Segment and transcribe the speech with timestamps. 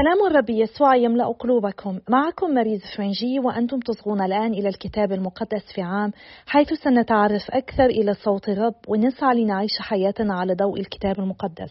[0.00, 1.98] سلام الرب يسوع يملأ قلوبكم.
[2.08, 6.12] معكم مريز فرنجي وأنتم تصغون الآن إلى الكتاب المقدس في عام
[6.46, 11.70] حيث سنتعرف أكثر إلى صوت الرب ونسعى لنعيش حياتنا على ضوء الكتاب المقدس.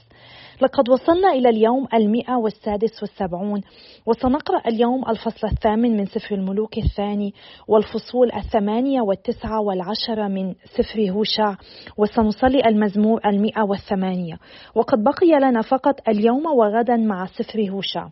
[0.62, 3.62] لقد وصلنا إلى اليوم المئة والسادس والسبعون
[4.05, 7.34] وسنقرأ اليوم الفصل الثامن من سفر الملوك الثاني
[7.68, 11.55] والفصول الثمانية والتسعة والعشرة من سفر هوشع
[11.98, 14.38] وسنصلي المزمور المئة والثمانية.
[14.75, 18.07] وقد بقي لنا فقط اليوم وغدا مع سفر هوشع.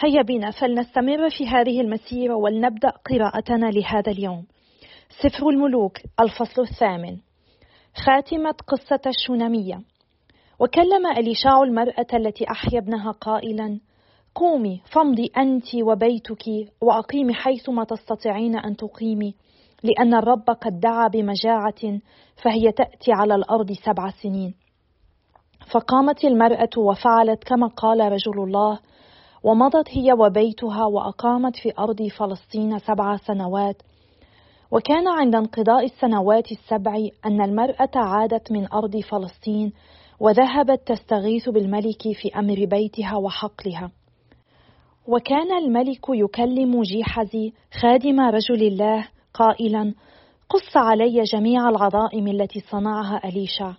[0.00, 4.44] هيا بنا فلنستمر في هذه المسيرة ولنبدأ قراءتنا لهذا اليوم.
[5.22, 7.16] سفر الملوك الفصل الثامن.
[8.06, 9.80] خاتمة قصة الشونامية.
[10.60, 13.80] وكلم أليشاع المرأة التي أحيا ابنها قائلا
[14.34, 16.44] قومي فامضي أنت وبيتك
[16.80, 19.34] وأقيمي حيثما تستطيعين أن تقيمي
[19.82, 22.00] لأن الرب قد دعا بمجاعة
[22.42, 24.54] فهي تأتي على الأرض سبع سنين.
[25.72, 28.78] فقامت المرأة وفعلت كما قال رجل الله
[29.44, 33.82] ومضت هي وبيتها وأقامت في أرض فلسطين سبع سنوات.
[34.70, 39.72] وكان عند انقضاء السنوات السبع أن المرأة عادت من أرض فلسطين
[40.20, 43.90] وذهبت تستغيث بالملك في أمر بيتها وحقلها.
[45.06, 49.94] وكان الملك يكلم جيحزي خادم رجل الله قائلا
[50.50, 53.72] قص علي جميع العظائم التي صنعها أليشع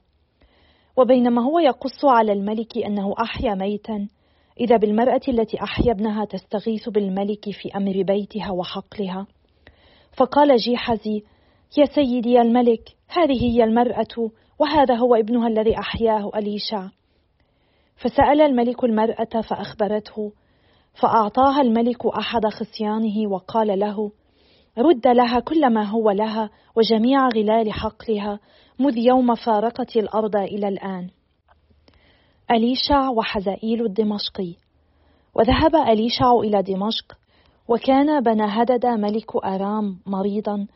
[0.97, 4.07] وبينما هو يقص على الملك أنه أحيا ميتا
[4.59, 9.27] إذا بالمرأة التي أحيا ابنها تستغيث بالملك في أمر بيتها وحقلها؟
[10.17, 11.23] فقال جيحزي
[11.77, 16.87] يا سيدي الملك هذه هي المرأة وهذا هو ابنها الذي أحياه أليشع
[17.95, 20.31] فسأل الملك المرأة فأخبرته
[21.01, 24.11] فأعطاها الملك أحد خصيانه وقال له
[24.77, 28.39] رد لها كل ما هو لها وجميع غلال حقلها
[28.79, 31.09] مذ يوم فارقت الأرض إلى الآن.
[32.51, 34.53] أليشع وحزائيل الدمشقي
[35.35, 37.17] وذهب أليشع إلى دمشق
[37.67, 40.67] وكان بنهدد ملك أرام مريضا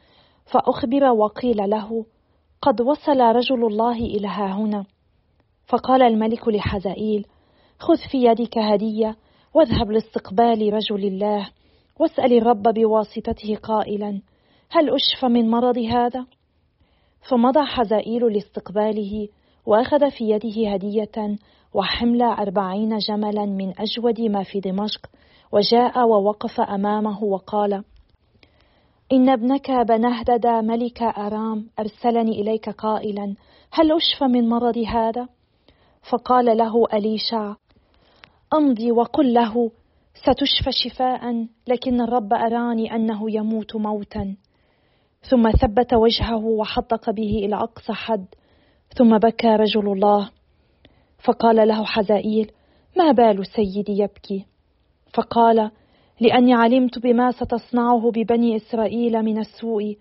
[0.45, 2.05] فأخبر وقيل له
[2.61, 4.85] قد وصل رجل الله إلى هنا
[5.67, 7.25] فقال الملك لحزائيل
[7.79, 9.15] خذ في يدك هدية
[9.53, 11.49] واذهب لاستقبال رجل الله
[11.99, 14.21] واسأل الرب بواسطته قائلا
[14.71, 16.25] هل أشفى من مرض هذا؟
[17.29, 19.27] فمضى حزائيل لاستقباله
[19.65, 21.37] وأخذ في يده هدية
[21.73, 25.01] وحمل أربعين جملا من أجود ما في دمشق
[25.51, 27.83] وجاء ووقف أمامه وقال
[29.11, 33.35] إن ابنك بنهدد ملك أرام أرسلني إليك قائلا
[33.71, 35.27] هل أشفى من مرض هذا؟
[36.11, 37.55] فقال له أليشع
[38.53, 39.71] أمضي وقل له
[40.13, 44.35] ستشفى شفاء لكن الرب أراني أنه يموت موتا
[45.29, 48.25] ثم ثبت وجهه وحدق به إلى أقصى حد
[48.97, 50.29] ثم بكى رجل الله
[51.23, 52.51] فقال له حزائيل
[52.97, 54.45] ما بال سيدي يبكي؟
[55.13, 55.71] فقال
[56.21, 59.97] لأني علمت بما ستصنعه ببني إسرائيل من السوء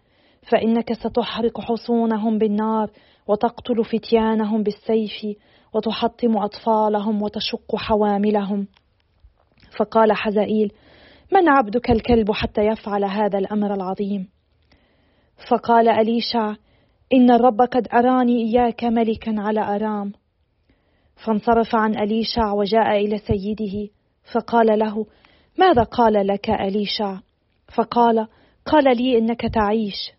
[0.50, 2.90] فإنك ستحرق حصونهم بالنار
[3.28, 5.36] وتقتل فتيانهم بالسيف
[5.74, 8.66] وتحطم أطفالهم وتشق حواملهم.
[9.78, 10.72] فقال حزائيل
[11.32, 14.28] من عبدك الكلب حتى يفعل هذا الأمر العظيم؟
[15.50, 16.54] فقال أليشع
[17.12, 20.12] إن الرب قد أراني إياك ملكا على أرام.
[21.24, 23.90] فانصرف عن أليشع وجاء إلى سيده
[24.32, 25.06] فقال له
[25.58, 27.18] ماذا قال لك أليشع؟
[27.74, 28.26] فقال
[28.66, 30.12] قال لي إنك تعيش.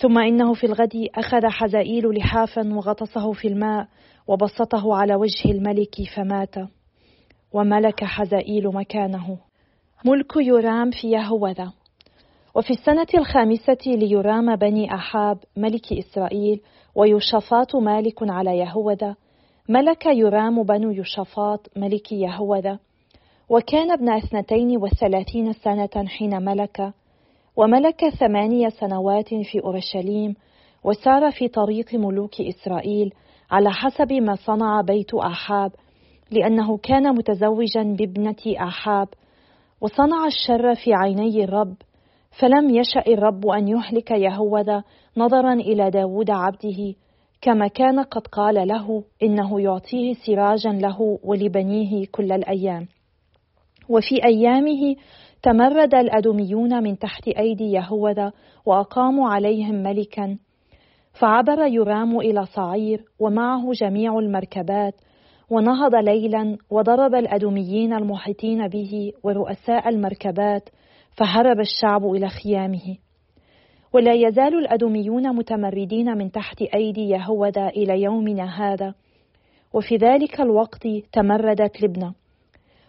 [0.00, 3.88] ثم إنه في الغد أخذ حزائيل لحافا وغطسه في الماء
[4.26, 6.54] وبسطه على وجه الملك فمات
[7.52, 9.38] وملك حزائيل مكانه.
[10.04, 11.72] ملك يرام في يهوذا.
[12.54, 16.60] وفي السنة الخامسة ليرام بني أحاب ملك إسرائيل
[16.94, 19.16] ويشفاط مالك على يهوذا
[19.68, 22.78] ملك يرام بن يشفاط ملك يهوذا
[23.48, 26.92] وكان ابن اثنتين وثلاثين سنة حين ملك
[27.56, 30.34] وملك ثمانية سنوات في أورشليم
[30.84, 33.12] وسار في طريق ملوك إسرائيل
[33.50, 35.72] على حسب ما صنع بيت أحاب
[36.30, 39.08] لأنه كان متزوجا بابنة أحاب
[39.80, 41.74] وصنع الشر في عيني الرب
[42.40, 44.82] فلم يشأ الرب أن يهلك يهوذا
[45.16, 46.94] نظرا إلى داود عبده
[47.40, 52.86] كما كان قد قال له إنه يعطيه سراجا له ولبنيه كل الأيام.
[53.88, 54.96] وفي أيامه
[55.42, 58.32] تمرد الأدوميون من تحت أيدي يهوذا
[58.66, 60.38] وأقاموا عليهم ملكا.
[61.20, 64.94] فعبر يرام إلى صعير ومعه جميع المركبات
[65.50, 70.68] ونهض ليلا وضرب الأدوميين المحيطين به ورؤساء المركبات
[71.16, 72.96] فهرب الشعب إلى خيامه.
[73.92, 78.94] ولا يزال الأدوميون متمردين من تحت أيدي يهوذا إلى يومنا هذا.
[79.72, 82.12] وفي ذلك الوقت تمردت لبنى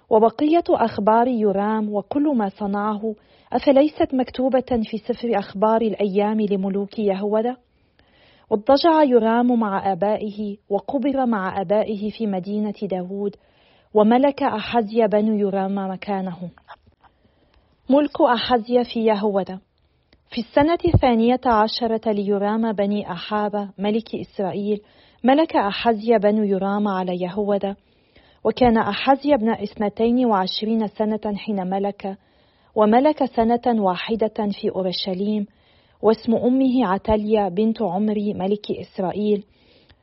[0.10, 3.16] وبقية أخبار يرام وكل ما صنعه
[3.54, 7.58] أفليست مكتوبة في سفر أخبار الأيام لملوك يهوذا؟
[8.50, 13.36] واضطجع يرام مع آبائه وقبر مع آبائه في مدينة داود
[13.94, 16.50] وملك أحزيا بن يرام مكانه.
[17.90, 19.60] ملك أحزيا في يهوذا
[20.30, 24.82] في السنة الثانية عشرة ليرام بني أحاب ملك إسرائيل
[25.24, 27.76] ملك أحزيا بن يرام على يهوذا
[28.44, 32.18] وكان أحزيا ابن اثنتين وعشرين سنة حين ملك
[32.76, 35.46] وملك سنة واحدة في أورشليم
[36.02, 39.44] واسم أمه عتليا بنت عمري ملك إسرائيل.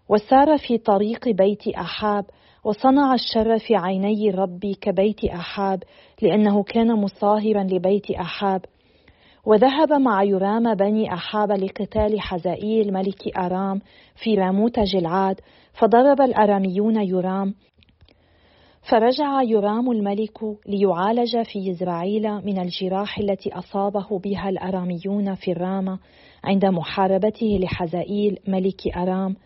[0.09, 2.25] وسار في طريق بيت أحاب
[2.65, 5.83] وصنع الشر في عيني الرب كبيت أحاب
[6.23, 8.65] لأنه كان مصاهرا لبيت أحاب.
[9.47, 13.81] وذهب مع يرام بني أحاب لقتال حزائيل ملك أرام
[14.15, 15.41] في راموت جلعاد
[15.73, 17.55] فضرب الأراميون يرام.
[18.91, 20.39] فرجع يرام الملك
[20.69, 25.99] ليعالج في يزرعيل من الجراح التي أصابه بها الأراميون في الرامة
[26.45, 29.37] عند محاربته لحزائيل ملك أرام.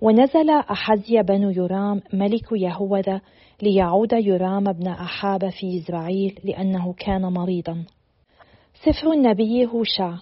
[0.00, 3.20] ونزل أحزي بن يرام ملك يهوذا
[3.62, 7.84] ليعود يرام بن أحاب في يزرعيل لأنه كان مريضا.
[8.86, 10.14] سفر النبي هوشع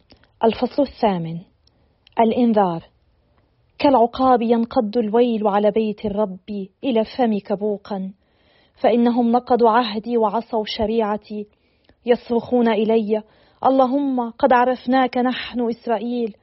[0.44, 1.38] الفصل الثامن.
[2.20, 2.82] الإنذار.
[3.78, 8.12] كالعقاب ينقض الويل على بيت الرب إلى فم كبوقا.
[8.82, 11.46] فإنهم نقضوا عهدي وعصوا شريعتي.
[12.06, 13.22] يصرخون إلي
[13.66, 16.36] اللهم قد عرفناك نحن إسرائيل.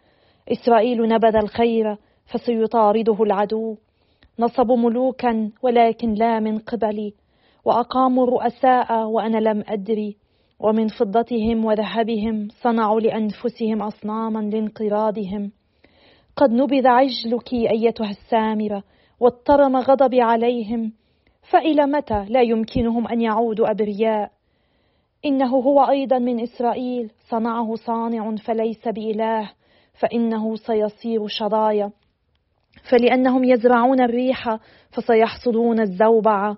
[0.51, 3.77] إسرائيل نبذ الخير فسيطارده العدو.
[4.39, 7.13] نصبوا ملوكا ولكن لا من قبلي.
[7.65, 10.20] وأقاموا الرؤساء وأنا لم أدري.
[10.63, 15.51] ومن فضتهم وذهبهم صنعوا لأنفسهم أصناما لانقراضهم.
[16.35, 18.83] قد نبذ عجلك أيتها السامرة
[19.19, 20.93] واضطرم غضبي عليهم
[21.51, 24.31] فإلى متى لا يمكنهم أن يعودوا أبرياء؟
[25.25, 29.51] إنه هو أيضا من إسرائيل صنعه صانع فليس بإله
[29.99, 31.91] فإنه سيصير شظايا.
[32.91, 34.57] فلأنهم يزرعون الريح
[34.91, 36.57] فسيحصدون الزوبعة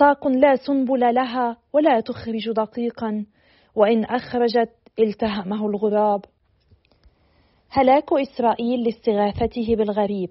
[0.00, 3.26] ساق لا سنبل لها ولا تخرج دقيقا
[3.76, 6.20] وإن أخرجت التهمه الغراب.
[7.70, 10.30] هلاك إسرائيل لاستغاثته بالغريب.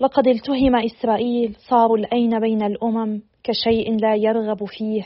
[0.00, 5.02] لقد التهم إسرائيل صاروا الأين بين الأمم كشيء لا يرغب فيه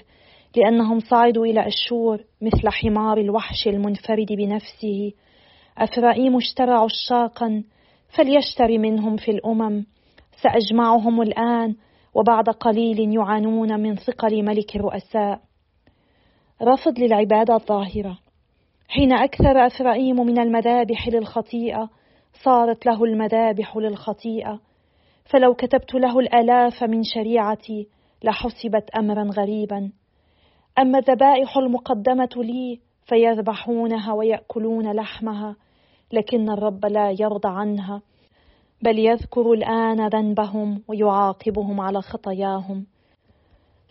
[0.56, 5.12] لأنهم صعدوا إلى أشور مثل حمار الوحش المنفرد بنفسه.
[5.78, 7.64] أفرائيم اشترى عشاقا
[8.16, 9.86] فليشتر منهم في الأمم.
[10.42, 11.74] سأجمعهم الآن
[12.14, 15.40] وبعد قليل يعانون من ثقل ملك الرؤساء.
[16.62, 18.18] رفض للعبادة الظاهرة.
[18.88, 21.88] حين أكثر أفرائيم من المذابح للخطيئة
[22.44, 24.60] صارت له المذابح للخطيئة.
[25.24, 27.88] فلو كتبت له الآلاف من شريعتي
[28.24, 29.92] لحسبت أمرا غريبا.
[30.78, 35.56] أما الذبائح المقدمة لي فيذبحونها ويأكلون لحمها
[36.12, 38.02] لكن الرب لا يرضى عنها.
[38.84, 42.86] بل يذكر الآن ذنبهم ويعاقبهم على خطاياهم.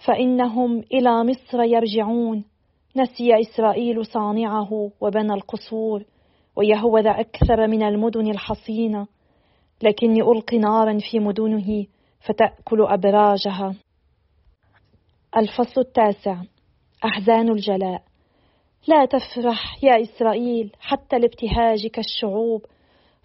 [0.06, 2.46] فإنهم إلى مصر يرجعون.
[2.96, 6.04] نسي إسرائيل صانعه وبنى القصور
[6.56, 9.08] ويهوذ أكثر من المدن الحصينة.
[9.84, 11.86] لكني ألقي نارا في مدنه
[12.20, 13.76] فتأكل أبراجها.
[15.38, 16.38] الفصل التاسع.
[17.06, 18.04] أحزان الجلاء.
[18.88, 22.66] لا تفرح يا إسرائيل حتى لابتهاج كالشعوب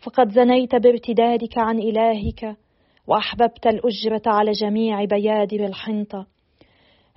[0.05, 2.57] فقد زنيت بارتدادك عن إلهك
[3.07, 6.27] وأحببت الأجرة على جميع بيادر الحنطة.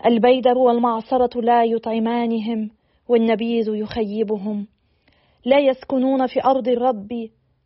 [0.06, 2.70] البيدر والمعصرة لا يطعمانهم
[3.08, 4.68] والنبيذ يخيبهم.
[5.46, 7.08] لا يسكنون في أرض الرب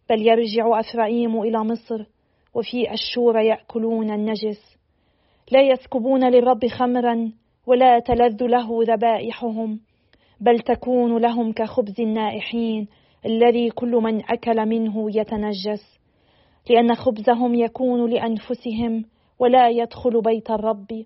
[0.09, 2.05] بل يرجع أفرعيم إلى مصر
[2.53, 4.77] وفي أشور يأكلون النجس.
[5.51, 7.31] لا يسكبون للرب خمرا
[7.67, 9.79] ولا تلذ له ذبائحهم
[10.41, 12.87] بل تكون لهم كخبز النائحين
[13.25, 15.99] الذي كل من أكل منه يتنجس
[16.69, 19.05] لأن خبزهم يكون لأنفسهم
[19.39, 21.05] ولا يدخل بيت الرب.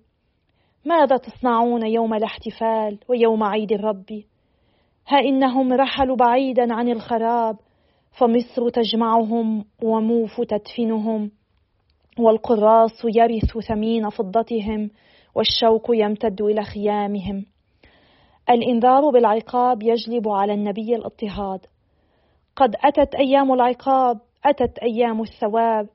[0.86, 4.24] ماذا تصنعون يوم الاحتفال ويوم عيد الرب؟
[5.08, 7.56] ها إنهم رحلوا بعيدا عن الخراب
[8.12, 11.32] فمصر تجمعهم وموف تدفنهم
[12.20, 14.90] والقراص يرث ثمين فضتهم
[15.36, 17.46] والشوك يمتد إلى خيامهم.
[18.50, 21.60] الإنذار بالعقاب يجلب على النبي الاضطهاد.
[22.60, 25.88] قد أتت أيام العقاب أتت أيام الثواب.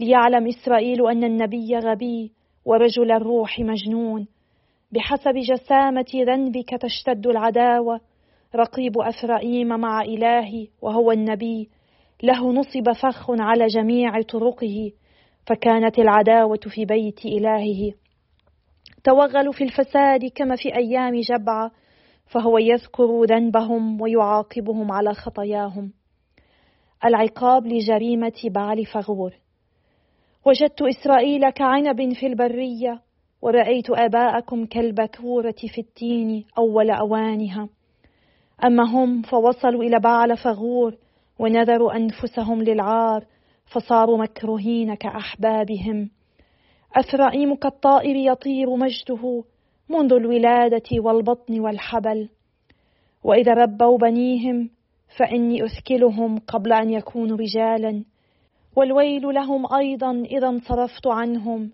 [0.00, 2.32] ليعلم إسرائيل أن النبي غبي
[2.64, 4.26] ورجل الروح مجنون.
[4.92, 8.00] بحسب جسامة ذنبك تشتد العداوة.
[8.56, 11.68] رقيب أفرائيم مع إلهي وهو النبي.
[12.22, 14.92] له نصب فخ على جميع طرقه.
[15.46, 17.92] فكانت العداوة في بيت إلهه.
[19.04, 21.70] توغلوا في الفساد كما في أيام جبعة.
[22.32, 25.92] فهو يذكر ذنبهم ويعاقبهم على خطاياهم.
[27.04, 29.32] العقاب لجريمة بعل فغور.
[30.46, 33.00] وجدت إسرائيل كعنب في البرية
[33.42, 37.68] ورأيت آباءكم كالبكورة في التين أول أوانها.
[38.64, 40.96] أما هم فوصلوا إلى بعل فغور
[41.38, 43.24] ونذروا أنفسهم للعار
[43.66, 46.10] فصاروا مكروهين كأحبابهم.
[46.96, 49.44] أثرائيم كالطائر يطير مجده
[49.92, 52.28] منذ الولادة والبطن والحبل.
[53.24, 54.70] وإذا ربوا بنيهم
[55.18, 58.04] فإني أثكلهم قبل أن يكونوا رجالا.
[58.76, 61.70] والويل لهم أيضا إذا انصرفت عنهم.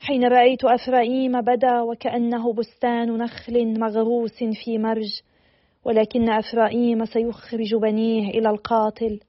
[0.00, 5.20] حين رأيت أفرائيم بدا وكأنه بستان نخل مغروس في مرج.
[5.84, 9.20] ولكن أفرائيم سيخرج بنيه إلى القاتل.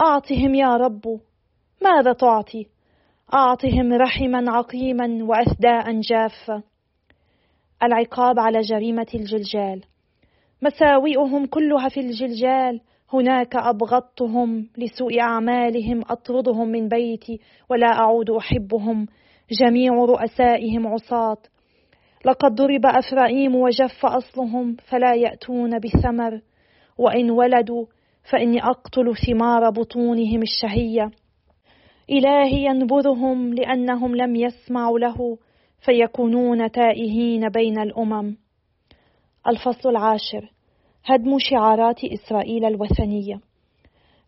[0.00, 1.20] أعطهم يا رب.
[1.82, 2.66] ماذا تعطي؟
[3.34, 6.62] أعطهم رحما عقيما وأثداء جافة
[7.82, 9.80] العقاب على جريمة الجلجال.
[10.62, 12.80] مساوئهم كلها في الجلجال.
[13.12, 19.06] هناك أبغضتهم لسوء أعمالهم أطردهم من بيتي ولا أعود أحبهم.
[19.60, 21.36] جميع رؤسائهم عصاة.
[22.24, 26.40] لقد ضرب أفرائيم وجف أصلهم فلا يأتون بثمر.
[26.98, 27.86] وإن ولدوا
[28.30, 31.10] فإني أقتل ثمار بطونهم الشهية.
[32.10, 35.38] إلهي ينبذهم لأنهم لم يسمعوا له.
[35.80, 38.36] فيكونون تائهين بين الأمم.
[39.48, 40.52] الفصل العاشر.
[41.04, 43.40] هدم شعارات إسرائيل الوثنية.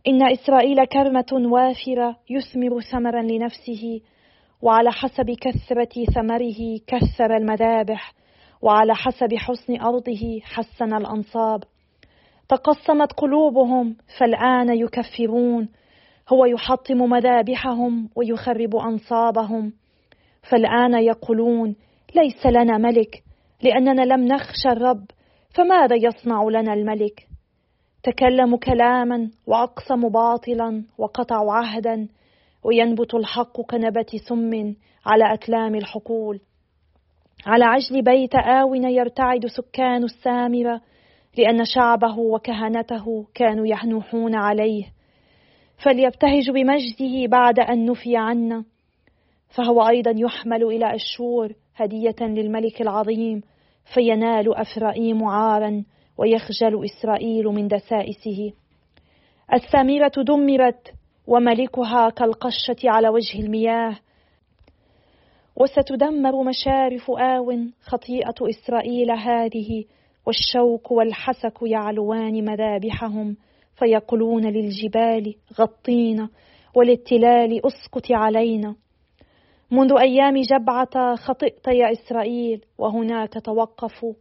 [0.09, 4.01] إن إسرائيل كرمة وافرة يثمر ثمرا لنفسه
[4.63, 8.15] وعلى حسب كثرة ثمره كثر المذابح
[8.63, 11.65] وعلى حسب حسن أرضه حسن الأنصاب.
[12.49, 15.69] تقسمت قلوبهم فالآن يكفرون.
[16.33, 19.73] هو يحطم مذابحهم ويخرب أنصابهم.
[20.43, 21.77] فالآن يقولون
[22.15, 23.23] ليس لنا ملك
[23.63, 25.05] لأننا لم نخشى الرب
[25.55, 27.27] فماذا يصنع لنا الملك؟
[28.03, 32.09] تكلموا كلاما وأقسموا باطلا وقطعوا عهدا
[32.65, 34.75] وينبت الحق كنبة سم
[35.07, 36.41] على أكلام الحقول.
[37.47, 40.81] على عجل بيت آون يرتعد سكان السامرة
[41.39, 44.85] لأن شعبه وكهنته كانوا يحنوحون عليه.
[45.85, 48.65] فليبتهج بمجده بعد أن نفي عنا
[49.51, 53.43] فهو أيضا يحمل إلى أشور هدية للملك العظيم
[53.95, 55.85] فينال أفرائيم عارا
[56.19, 58.53] ويخجل إسرائيل من دسائسه.
[59.53, 60.93] السامرة دمرت
[61.27, 63.97] وملكها كالقشة على وجه المياه.
[65.57, 69.85] وستدمر مشارف آو خطيئة إسرائيل هذه
[70.27, 73.37] والشوك والحسك يعلوان مذابحهم
[73.75, 76.29] فيقولون للجبال غطينا
[76.77, 78.75] وللتلال أسكت علينا.
[79.73, 84.15] منذ أيام جبعة خطئت يا إسرائيل وهناك توقفوا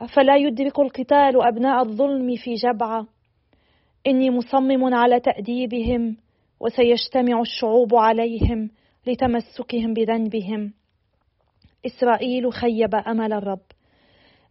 [0.00, 3.06] أفلا يدرك القتال أبناء الظلم في جبعة؟
[4.06, 6.16] إني مصمم على تأديبهم
[6.60, 8.70] وسيجتمع الشعوب عليهم
[9.06, 10.72] لتمسكهم بذنبهم.
[11.86, 13.62] إسرائيل خيب أمل الرب.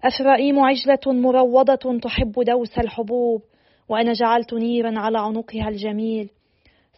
[0.04, 3.42] أفرائيم عجلة مروضة تحب دوس الحبوب
[3.90, 6.30] وأنا جعلت نيرا على عنقها الجميل.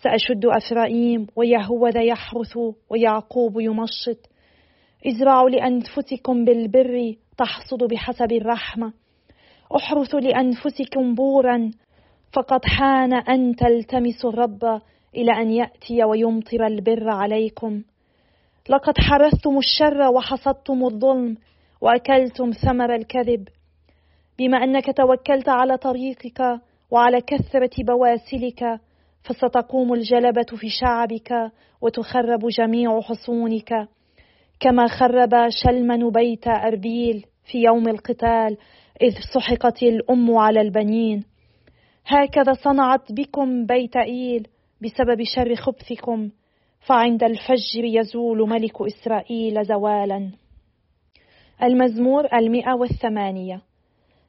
[0.04, 2.58] سأشد أفرائيم ويهوذا يحرث
[2.90, 4.30] ويعقوب يمشط.
[5.08, 8.94] إزرعوا لأنفسكم بالبر تحصد بحسب الرحمة.
[9.76, 11.72] احرثوا لأنفسكم بورا
[12.34, 14.82] فقد حان أن تلتمسوا الرب
[15.16, 17.84] إلى أن يأتي ويمطر البر عليكم.
[18.70, 21.38] لقد حرثتم الشر وحصدتم الظلم
[21.82, 23.48] وأكلتم ثمر الكذب.
[24.40, 26.62] بما أنك توكلت على طريقك
[26.92, 28.80] وعلى كثرة بواسلك
[29.26, 31.52] فستقوم الجلبة في شعبك
[31.82, 33.88] وتخرب جميع حصونك
[34.60, 38.58] كما خرب شلمن بيت أربيل في يوم القتال
[39.02, 41.24] إذ سحقت الأم على البنين.
[42.06, 44.48] هكذا صنعت بكم بيت إيل
[44.82, 46.30] بسبب شر خبثكم
[46.80, 50.32] فعند الفجر يزول ملك إسرائيل زوالا.
[51.64, 53.62] المزمور المئة والثمانية.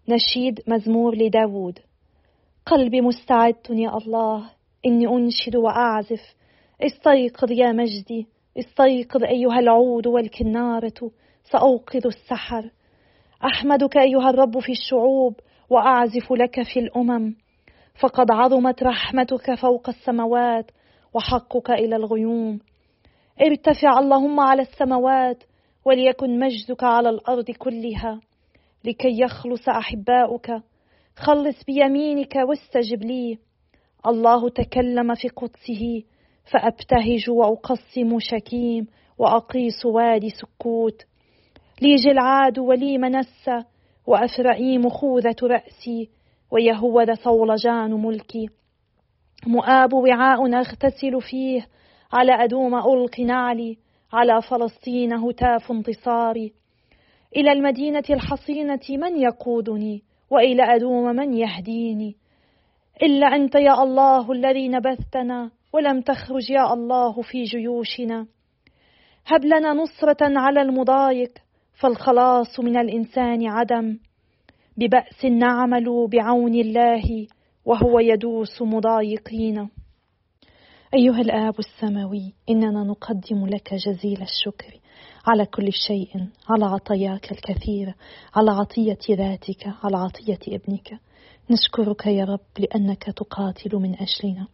[0.08, 1.78] نشيد مزمور لداود.
[2.66, 4.55] قلبي مستعد يا الله.
[4.86, 6.36] إني أنشد وأعزف.
[6.82, 8.26] استيقظ يا مجدي
[8.58, 11.10] استيقظ أيها العود والكنارة
[11.44, 12.70] سأوقظ السحر.
[13.44, 15.40] أحمدك أيها الرب في الشعوب
[15.70, 17.34] وأعزف لك في الأمم.
[18.00, 20.70] فقد عظمت رحمتك فوق السماوات
[21.14, 22.60] وحقك إلى الغيوم.
[23.40, 25.44] ارتفع اللهم على السماوات
[25.84, 28.20] وليكن مجدك على الأرض كلها.
[28.84, 30.50] لكي يخلص أحباؤك
[31.16, 33.38] خلص بيمينك واستجب لي.
[34.06, 36.02] الله تكلم في قدسه
[36.52, 38.86] فأبتهج وأقسم شكيم
[39.18, 41.02] وأقيس وادي سكوت.
[41.82, 43.64] لي جلعاد ولي منسى
[44.06, 46.10] وأفرعيم خوذة رأسي
[46.50, 48.48] ويهوذ ثولجان ملكي.
[49.46, 51.66] مؤاب وعاء أغتسل فيه
[52.12, 53.78] على أدوم ألقي نعلي
[54.12, 56.52] على فلسطين هتاف انتصاري.
[57.36, 62.16] إلى المدينة الحصينة من يقودني؟ وإلى أدوم من يهديني؟
[63.02, 68.26] إلا أنت يا الله الذي نبذتنا ولم تخرج يا الله في جيوشنا.
[69.26, 71.32] هب لنا نصرة على المضايق
[71.72, 73.98] فالخلاص من الإنسان عدم.
[74.76, 77.26] ببأس نعمل بعون الله
[77.64, 79.68] وهو يدوس مضايقين.
[80.94, 84.80] أيها الآب السماوي إننا نقدم لك جزيل الشكر
[85.26, 87.94] على كل شيء على عطاياك الكثيرة
[88.36, 91.00] على عطية ذاتك على عطية ابنك.
[91.50, 94.46] نشكرك يا رب لأنك تقاتل من أجلنا.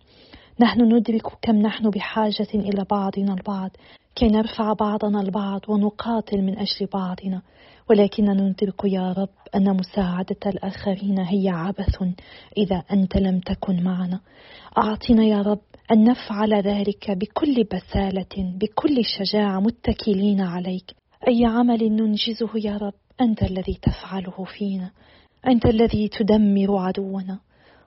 [0.60, 3.70] نحن ندرك كم نحن بحاجة إلى بعضنا البعض
[4.14, 7.42] كي نرفع بعضنا البعض ونقاتل من أجل بعضنا.
[7.90, 12.02] ولكننا ندرك يا رب أن مساعدة الآخرين هي عبث
[12.56, 14.20] إذا أنت لم تكن معنا.
[14.78, 15.60] أعطنا يا رب
[15.92, 20.94] أن نفعل ذلك بكل بسالة بكل شجاعة متكلين عليك.
[21.28, 24.90] أي عمل ننجزه يا رب أنت الذي تفعله فينا.
[25.46, 27.38] أنت الذي تدمر عدونا.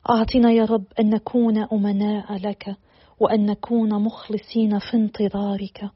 [0.10, 2.76] أعطنا يا رب أن نكون أمناء لك
[3.20, 5.90] وأن نكون مخلصين في انتظارك.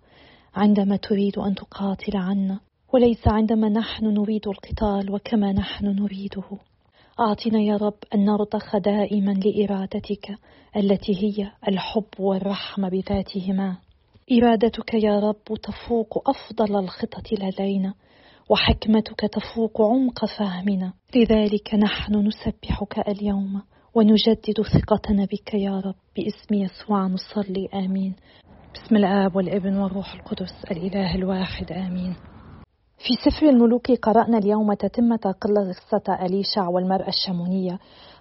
[0.55, 2.59] عندما تريد أن تقاتل عنا
[2.93, 6.43] وليس عندما نحن نريد القتال وكما نحن نريده.
[7.19, 10.35] أعطنا يا رب أن نرضخ دائما لإرادتك
[10.77, 13.77] التي هي الحب والرحمة بذاتهما.
[14.31, 17.93] إرادتك يا رب تفوق أفضل الخطط لدينا.
[18.49, 20.93] وحكمتك تفوق عمق فهمنا.
[21.15, 23.61] لذلك نحن نسبحك اليوم
[23.95, 25.95] ونجدد ثقتنا بك يا رب.
[26.15, 28.15] باسم يسوع نصلي آمين.
[28.73, 32.15] بسم الآب والابن والروح القدس الإله الواحد آمين.
[32.97, 37.79] في سفر الملوك قرأنا اليوم تتمة قصة أليشع والمرأة الشمونية.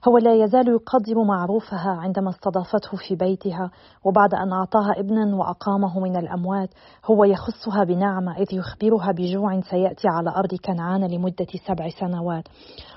[0.09, 3.71] هو لا يزال يقدم معروفها عندما استضافته في بيتها
[4.05, 6.71] وبعد أن أعطاها ابنا وأقامه من الأموات
[7.11, 12.45] هو يخصها بنعمة إذ يخبرها بجوع سيأتي على أرض كنعان لمدة سبع سنوات.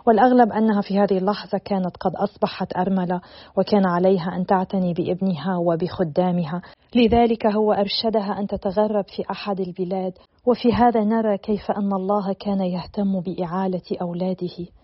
[0.08, 3.22] والأغلب أنها في هذه اللحظة كانت قد أصبحت أرملة
[3.58, 6.62] وكان عليها أن تعتني بابنها وبخدامها.
[6.96, 10.14] لذلك هو أرشدها أن تتغرب في أحد البلاد.
[10.46, 14.81] وفي هذا نرى كيف أن الله كان يهتم بإعالة أولاده.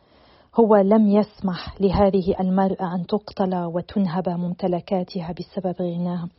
[0.60, 6.30] هو لم يسمح لهذه المرأة أن تقتل وتنهب ممتلكاتها بسبب غناها.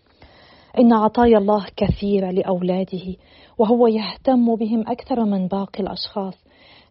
[0.79, 3.17] إن عطايا الله كثيرة لأولاده
[3.59, 6.35] وهو يهتم بهم أكثر من باقي الأشخاص.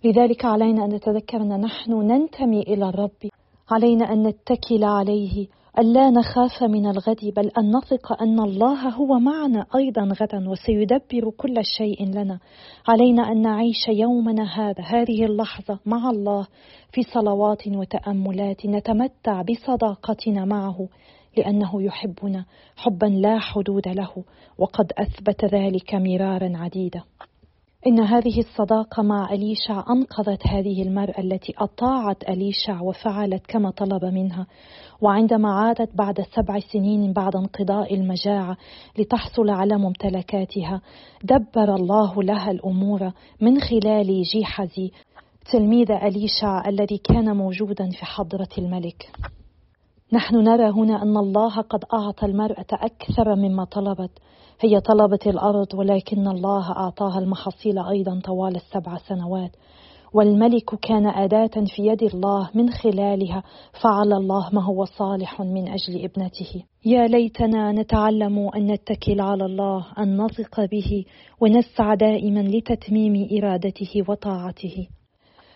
[0.03, 3.29] لذلك علينا أن نتذكر أن نحن ننتمي إلى الرب
[3.71, 5.47] علينا أن نتكل عليه
[5.79, 11.65] ألا نخاف من الغد بل أن نثق أن الله هو معنا أيضا غدا وسيدبر كل
[11.77, 12.39] شيء لنا.
[12.87, 16.47] علينا أن نعيش يومنا هذا هذه اللحظة مع الله
[16.91, 20.87] في صلوات وتأملات نتمتع بصداقتنا معه
[21.37, 24.23] لأنه يحبنا حبا لا حدود له
[24.57, 27.03] وقد أثبت ذلك مرارا عديدة
[27.85, 34.47] إن هذه الصداقة مع أليشع أنقذت هذه المرأة التي أطاعت أليشع وفعلت كما طلب منها.
[35.01, 38.57] وعندما عادت بعد سبع سنين بعد انقضاء المجاعة
[38.97, 40.81] لتحصل على ممتلكاتها
[41.23, 43.11] دبر الله لها الأمور
[43.41, 44.91] من خلال جيحزي
[45.51, 49.11] تلميذ أليشع الذي كان موجودا في حضرة الملك.
[50.13, 54.11] نحن نرى هنا أن الله قد أعطى المرأة أكثر مما طلبت.
[54.59, 59.51] هي طلبت الأرض ولكن الله أعطاها المحاصيل أيضا طوال السبع سنوات.
[60.13, 63.43] والملك كان أداة في يد الله من خلالها
[63.83, 66.63] فعل الله ما هو صالح من أجل ابنته.
[66.85, 71.05] يا ليتنا نتعلم أن نتكل على الله أن نثق به
[71.41, 74.87] ونسعى دائما لتتميم إرادته وطاعته.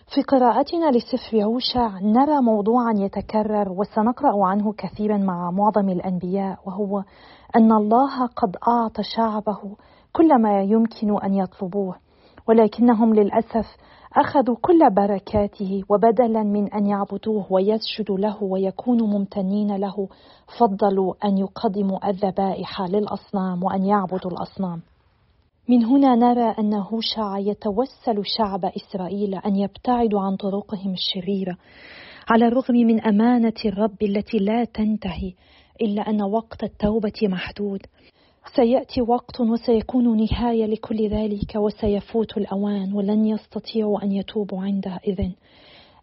[0.06, 7.02] في قراءتنا لسفر يوشع نرى موضوعا يتكرر وسنقرأ عنه كثيرا مع معظم الأنبياء وهو
[7.56, 9.76] أن الله قد أعطى شعبه
[10.12, 11.94] كل ما يمكن أن يطلبوه
[12.48, 13.76] ولكنهم للأسف
[14.16, 20.08] أخذوا كل بركاته وبدلا من أن يعبدوه ويسجدوا له ويكونوا ممتنين له
[20.58, 24.80] فضلوا أن يقدموا الذبائح للأصنام وأن يعبدوا الأصنام.
[25.68, 31.56] من هنا نرى أن هوشع يتوسل شعب إسرائيل أن يبتعدوا عن طرقهم الشريرة
[32.30, 35.32] على الرغم من أمانة الرب التي لا تنتهي
[35.82, 37.80] إلا أن وقت التوبة محدود.
[38.56, 45.32] سيأتي وقت وسيكون نهاية لكل ذلك وسيفوت الأوان ولن يستطيعوا أن يتوبوا إذن.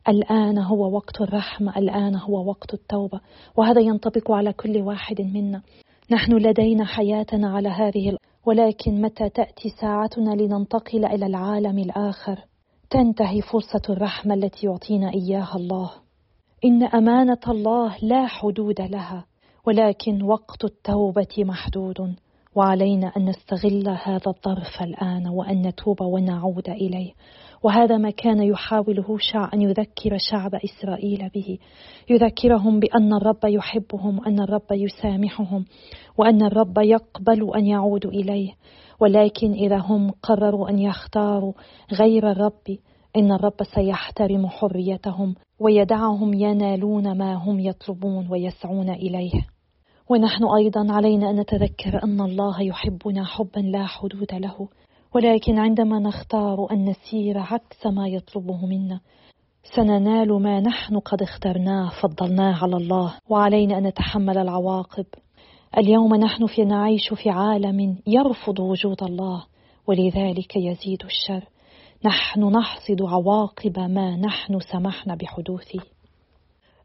[0.10, 3.20] الآن هو وقت الرحمة الآن هو وقت التوبة
[3.58, 5.62] وهذا ينطبق على كل واحد منا.
[6.12, 8.10] نحن لدينا حياتنا على هذه
[8.46, 12.40] ولكن متى تأتي ساعتنا لننتقل إلى العالم الآخر؟
[12.90, 15.92] تنتهي فرصة الرحمة التي يعطينا إياها الله.
[16.66, 19.26] إن أمانة الله لا حدود لها
[19.68, 22.16] ولكن وقت التوبة محدود
[22.56, 27.14] وعلينا أن نستغل هذا الظرف الآن وأن نتوب ونعود إليه.
[27.64, 31.58] وهذا ما كان يحاول هوشع أن يذكر شعب إسرائيل به.
[32.10, 35.66] يذكرهم بأن الرب يحبهم أن الرب يسامحهم
[36.18, 38.52] وأن الرب يقبل أن يعودوا إليه.
[39.00, 41.54] ولكن إذا هم قرروا أن يختاروا
[41.94, 42.78] غير الرب
[43.16, 49.32] إن الرب سيحترم حريتهم ويدعهم ينالون ما هم يطلبون ويسعون إليه.
[50.10, 54.68] ونحن أيضا علينا أن نتذكر أن الله يحبنا حبا لا حدود له.
[55.16, 59.00] ولكن عندما نختار أن نسير عكس ما يطلبه منا
[59.76, 65.06] سننال ما نحن قد اخترناه فضلناه على الله وعلينا أن نتحمل العواقب.
[65.78, 69.46] اليوم نحن في نعيش في عالم يرفض وجود الله
[69.88, 71.44] ولذلك يزيد الشر.
[72.06, 75.80] نحن نحصد عواقب ما نحن سمحنا بحدوثه.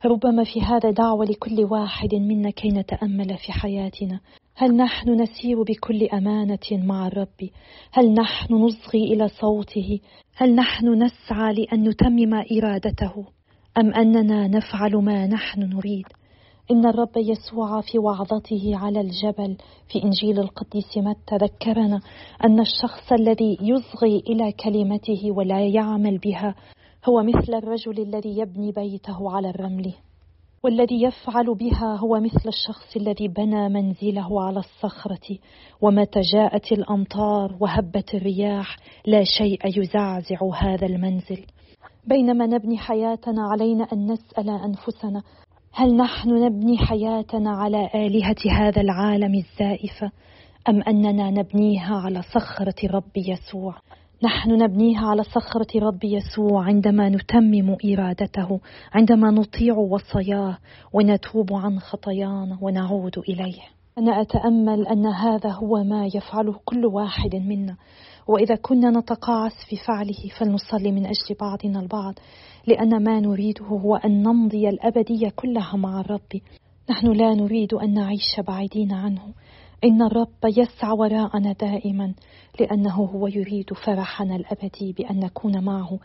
[0.05, 4.21] ربما في هذا دعوة لكل واحد منا كي نتأمل في حياتنا.
[4.57, 7.51] هل نحن نسير بكل أمانة مع الرب؟
[7.93, 10.01] هل نحن نصغي إلى صوته؟
[10.37, 13.27] هل نحن نسعى لأن نتمم إرادته؟
[13.79, 16.05] أم أننا نفعل ما نحن نريد؟
[16.71, 19.57] إن الرب يسوع في وعظته على الجبل
[19.89, 22.01] في إنجيل القديس متى ذكرنا
[22.45, 26.55] أن الشخص الذي يصغي إلى كلمته ولا يعمل بها
[27.09, 29.95] هو مثل الرجل الذي يبني بيته على الرمل.
[30.65, 35.39] والذي يفعل بها هو مثل الشخص الذي بنى منزله على الصخرة.
[35.81, 41.47] ومتى جاءت الأمطار وهبت الرياح لا شيء يزعزع هذا المنزل.
[42.07, 45.23] بينما نبني حياتنا علينا أن نسأل أنفسنا
[45.73, 50.11] هل نحن نبني حياتنا على آلهة هذا العالم الزائفة
[50.69, 53.75] أم أننا نبنيها على صخرة رب يسوع؟
[54.25, 58.61] نحن نبنيها على صخرة رب يسوع عندما نتمم إرادته
[58.93, 60.59] عندما نطيع وصاياه
[60.93, 63.63] ونتوب عن خطايانا ونعود إليه.
[63.99, 67.77] أنا أتأمل أن هذا هو ما يفعله كل واحد منا.
[68.29, 72.15] وإذا كنا نتقاعس في فعله فلنصلي من أجل بعضنا البعض
[72.67, 76.41] لأن ما نريده هو أن نمضي الأبدية كلها مع الرب.
[76.91, 79.23] نحن لا نريد أن نعيش بعيدين عنه.
[79.85, 82.15] إن الرب يسعى وراءنا دائما
[82.61, 85.99] لأنه هو يريد فرحنا الأبدي بأن نكون معه.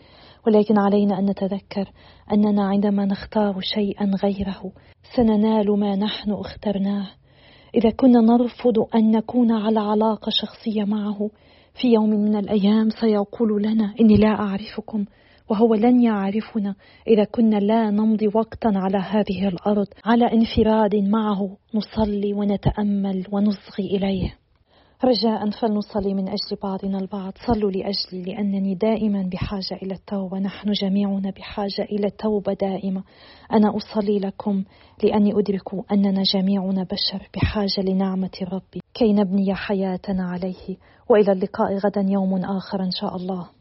[0.48, 1.92] ولكن علينا أن نتذكر
[2.34, 4.72] أننا عندما نختار شيئا غيره
[5.15, 7.08] سننال ما نحن اخترناه.
[7.76, 11.30] إذا كنا نرفض أن نكون على علاقة شخصية معه
[11.82, 15.06] في يوم من الأيام سيقول لنا إني لا أعرفكم.
[15.50, 16.76] وهو لن يعرفنا
[17.08, 24.36] إذا كنا لا نمضي وقتا على هذه الأرض على انفراد معه نصلي ونتأمل ونصغي إليه.
[25.04, 27.34] رجاء فلنصلي من أجل بعضنا البعض.
[27.48, 30.40] صلوا لأجلي لأنني دائما بحاجة إلى التوبة.
[30.40, 33.04] نحن جميعنا بحاجة إلى التوبة دائمة
[33.54, 34.64] أنا أصلي لكم
[35.04, 40.78] لأني أدرك أننا جميعنا بشر بحاجة لنعمة الرب كي نبني حياتنا عليه.
[41.10, 43.59] وإلى اللقاء غدا يوم آخر إن شاء الله.